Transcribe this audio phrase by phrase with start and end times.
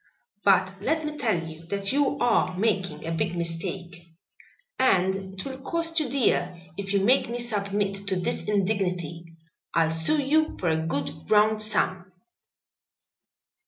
[0.43, 3.97] "But let me tell you that you are making a big mistake
[4.79, 9.25] and it will cost you dear if you make me submit to this indignity.
[9.75, 12.11] I'll sue you for a good round sum."